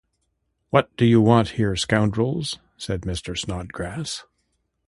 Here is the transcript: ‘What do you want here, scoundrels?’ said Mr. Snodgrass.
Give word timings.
‘What 0.71 0.89
do 0.97 1.05
you 1.05 1.21
want 1.21 1.49
here, 1.59 1.75
scoundrels?’ 1.75 2.57
said 2.75 3.01
Mr. 3.01 3.37
Snodgrass. 3.37 4.23